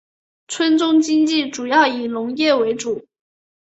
[0.47, 3.05] 村中经济主要以农业为主。